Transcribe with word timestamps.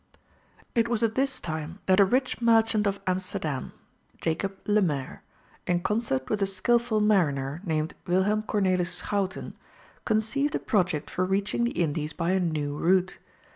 It 0.73 0.87
was 0.87 1.03
at 1.03 1.13
this 1.13 1.39
time 1.39 1.77
that 1.85 1.99
a 1.99 2.05
rich 2.05 2.41
merchant 2.41 2.87
of 2.87 2.99
Amsterdam, 3.05 3.71
Jacob 4.19 4.57
Lemaire, 4.65 5.21
in 5.67 5.81
concert 5.81 6.27
with 6.27 6.41
a 6.41 6.47
skilful 6.47 6.99
mariner, 6.99 7.61
named 7.63 7.93
Wilhem 8.07 8.41
Cornelis 8.41 8.99
Schouten, 9.03 9.53
conceived 10.03 10.55
a 10.55 10.59
project 10.59 11.11
for 11.11 11.23
reaching 11.23 11.65
the 11.65 11.73
Indies 11.79 12.13
by 12.13 12.31
a 12.31 12.39
new 12.39 12.75
route. 12.75 13.19